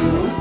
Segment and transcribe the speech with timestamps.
[0.00, 0.39] Müzik,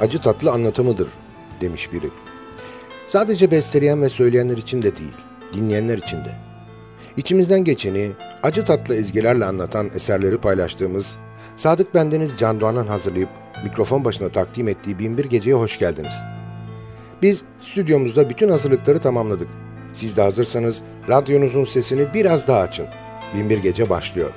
[0.00, 1.08] acı tatlı anlatımıdır
[1.60, 2.10] demiş biri.
[3.06, 5.16] Sadece besteleyen ve söyleyenler için de değil,
[5.54, 6.34] dinleyenler için de.
[7.16, 8.10] İçimizden geçeni
[8.42, 11.16] acı tatlı ezgilerle anlatan eserleri paylaştığımız
[11.56, 13.28] Sadık Bendeniz Can Doğan'ın hazırlayıp
[13.64, 16.14] mikrofon başına takdim ettiği Binbir Gece'ye hoş geldiniz.
[17.22, 19.48] Biz stüdyomuzda bütün hazırlıkları tamamladık.
[19.92, 22.86] Siz de hazırsanız radyonuzun sesini biraz daha açın.
[23.34, 24.30] Binbir Gece başlıyor.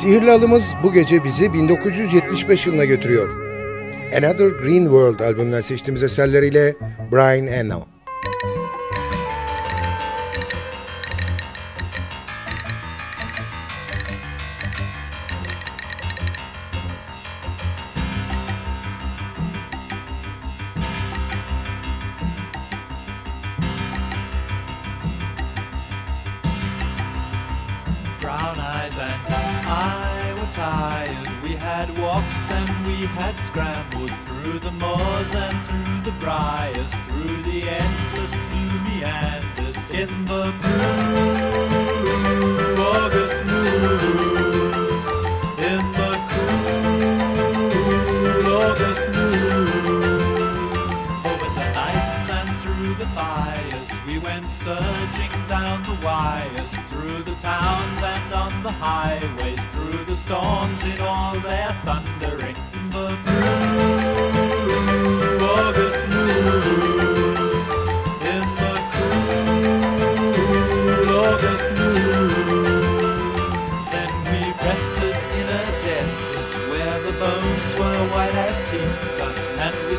[0.00, 3.28] Sihirli alımız bu gece bizi 1975 yılına götürüyor.
[4.16, 6.76] Another Green World albümünden seçtiğimiz eserleriyle
[7.12, 7.89] Brian Eno.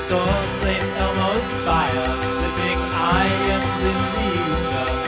[0.02, 0.90] saw St.
[0.98, 5.01] Elmo's fire splitting ions in the ether.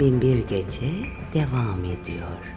[0.00, 0.90] Bin Bir Gece
[1.34, 2.55] devam ediyor.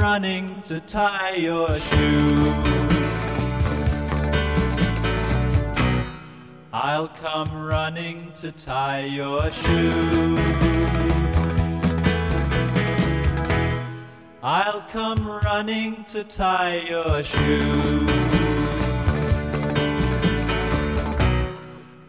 [0.00, 2.54] running to tie your shoe.
[6.72, 10.38] I'll come running to tie your shoe.
[14.42, 18.08] I'll come running to tie your shoe.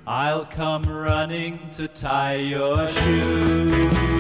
[0.08, 4.11] I'll come running to tie your shoe.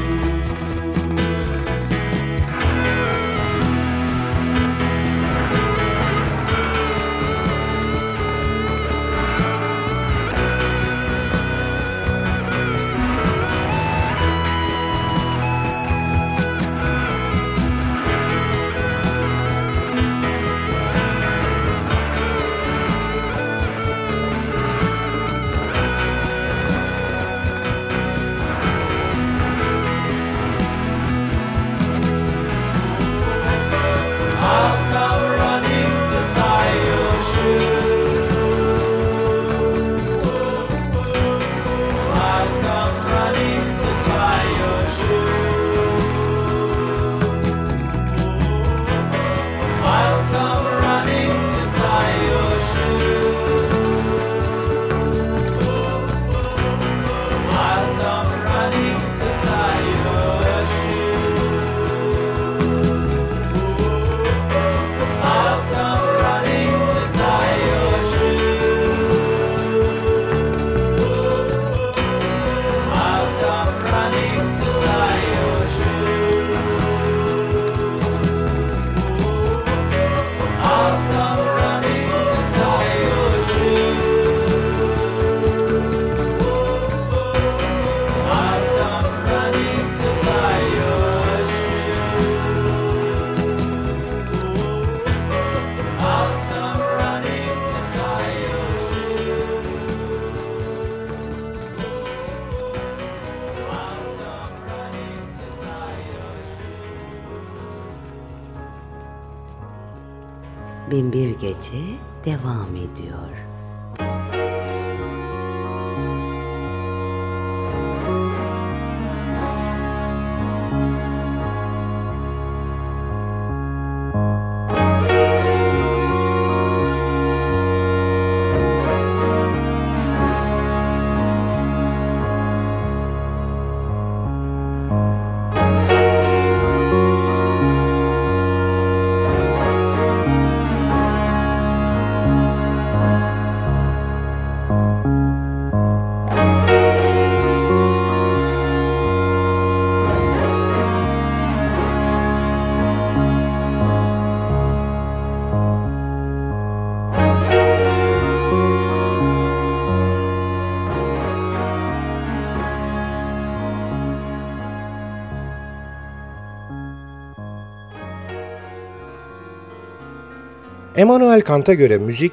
[171.01, 172.31] Emmanuel Kant'a göre müzik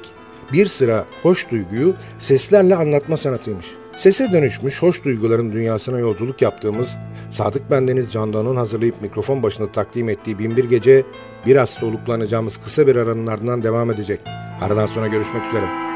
[0.53, 3.65] bir sıra hoş duyguyu seslerle anlatma sanatıymış.
[3.97, 6.97] Sese dönüşmüş hoş duyguların dünyasına yolculuk yaptığımız
[7.29, 11.03] Sadık Bendeniz Candan'ın hazırlayıp mikrofon başında takdim ettiği Binbir Gece
[11.45, 14.19] biraz soluklanacağımız kısa bir aranın ardından devam edecek.
[14.61, 15.88] Aradan sonra görüşmek üzere.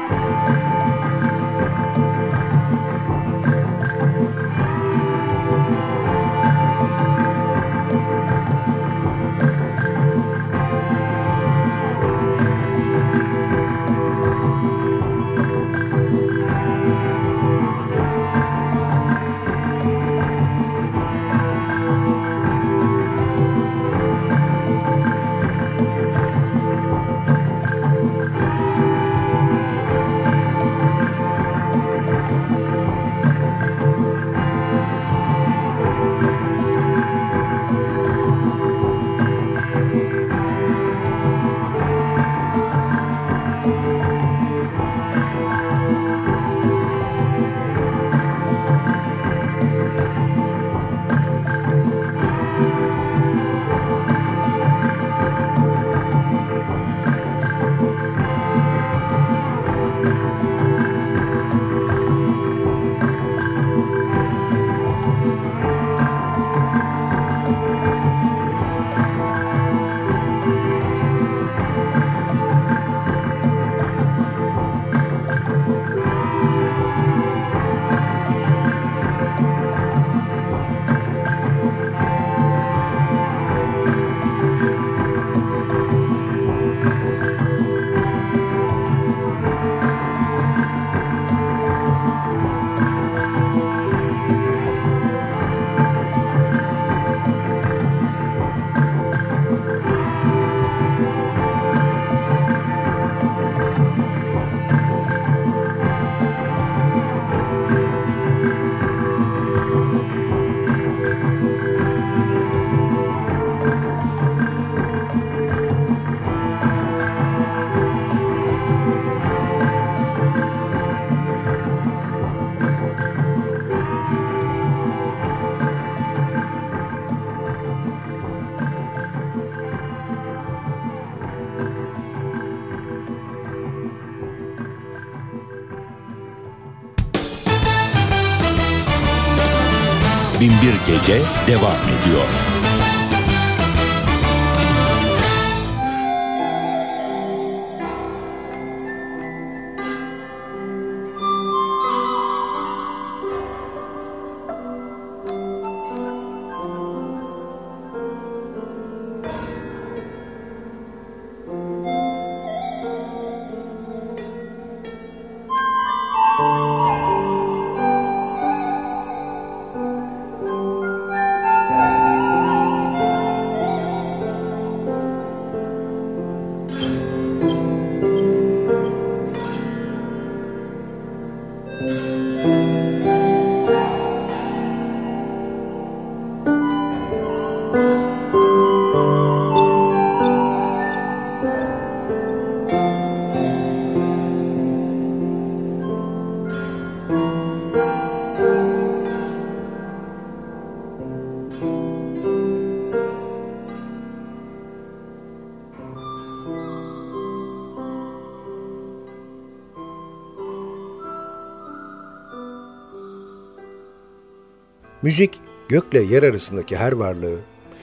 [215.04, 217.36] Müzik gökle yer arasındaki her varlığı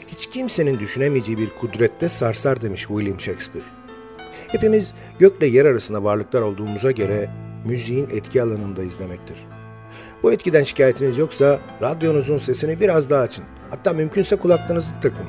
[0.07, 3.65] hiç kimsenin düşünemeyeceği bir kudrette sarsar demiş William Shakespeare.
[4.47, 7.29] Hepimiz gökle yer arasında varlıklar olduğumuza göre
[7.65, 9.37] müziğin etki alanındayız demektir.
[10.23, 13.45] Bu etkiden şikayetiniz yoksa radyonuzun sesini biraz daha açın.
[13.69, 15.25] Hatta mümkünse kulaklarınızı takın.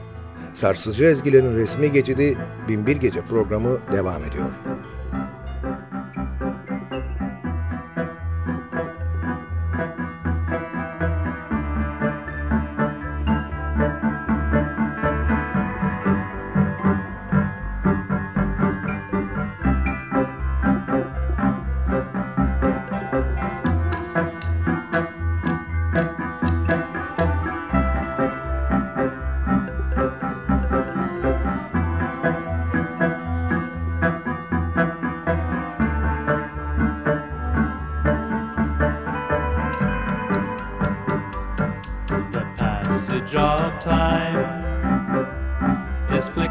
[0.54, 4.52] Sarsıcı ezgilerin resmi geçidi Binbir Gece programı devam ediyor.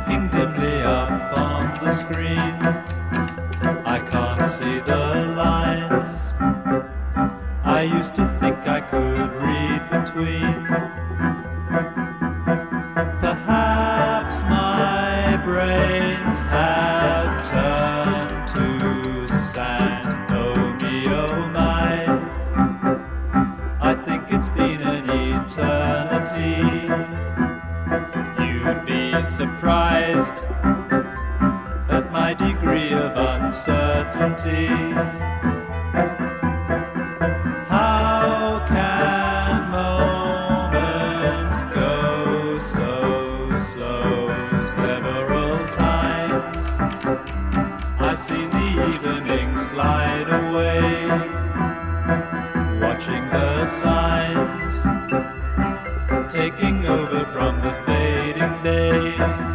[0.08, 0.51] keeping the
[57.86, 59.51] fading day.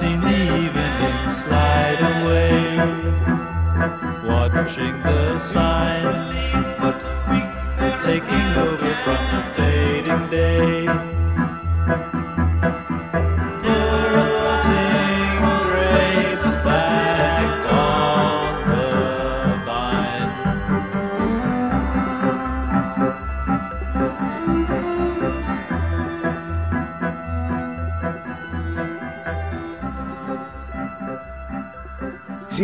[0.00, 2.76] Seen the evening slide away,
[4.28, 5.73] watching the signs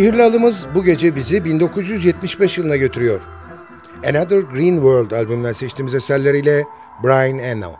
[0.00, 3.20] Sihirli alımız bu gece bizi 1975 yılına götürüyor.
[4.08, 6.64] Another Green World albümünden seçtiğimiz eserleriyle
[7.04, 7.72] Brian Eno.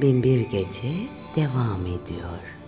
[0.00, 0.92] Binbir Gece
[1.36, 2.59] devam ediyor.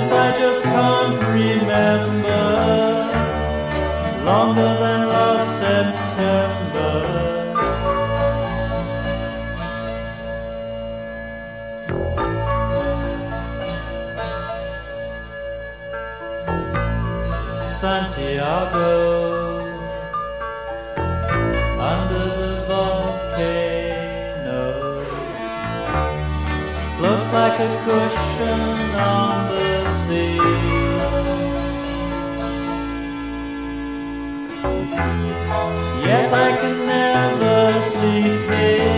[0.00, 2.44] since I just can't remember.
[4.24, 6.94] Longer than last September.
[17.64, 18.90] Santiago
[21.92, 24.64] under the volcano
[26.96, 29.47] floats like a cushion on
[36.08, 38.97] Yet I can never sleep.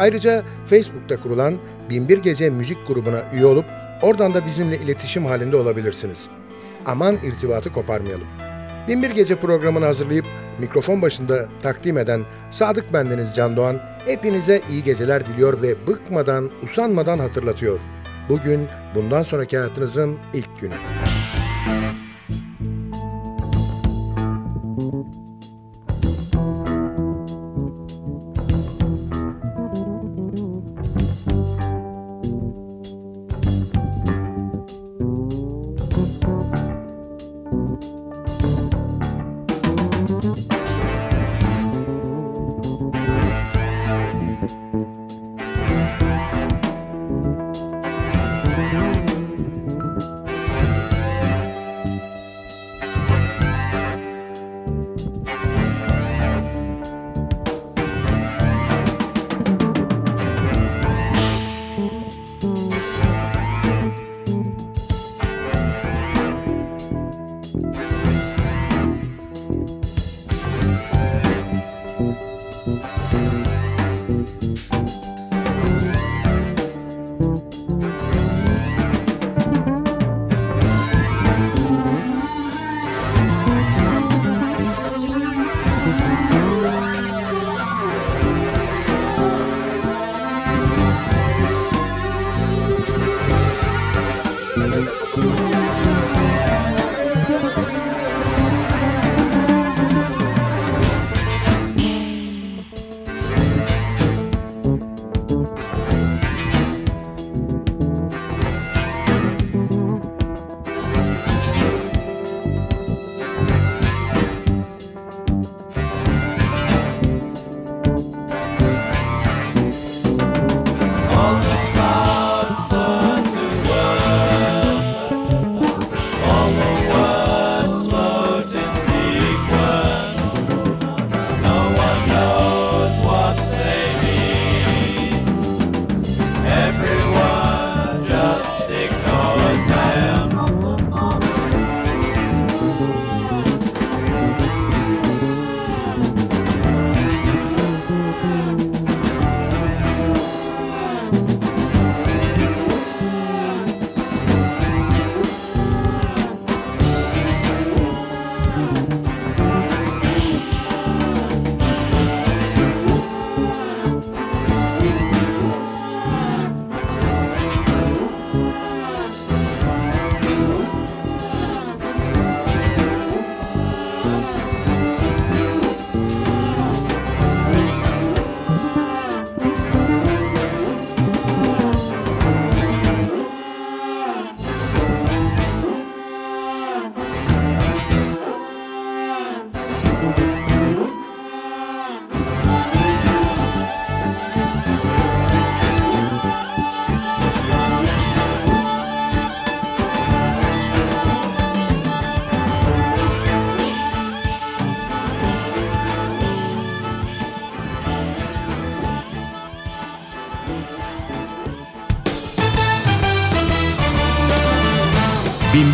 [0.00, 1.58] Ayrıca Facebook'ta kurulan
[1.90, 3.64] Binbir Gece Müzik grubuna üye olup
[4.02, 6.28] oradan da bizimle iletişim halinde olabilirsiniz.
[6.86, 8.26] Aman irtibatı koparmayalım.
[8.88, 10.24] Binbir Gece programını hazırlayıp
[10.58, 17.18] mikrofon başında takdim eden Sadık Bendeniz Can Doğan hepinize iyi geceler diliyor ve bıkmadan, usanmadan
[17.18, 17.80] hatırlatıyor.
[18.28, 20.74] Bugün bundan sonraki hayatınızın ilk günü.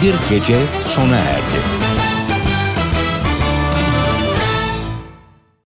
[0.06, 1.45] Binbir Gece sona erdi.